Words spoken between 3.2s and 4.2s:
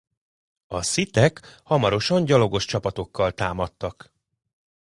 támadtak.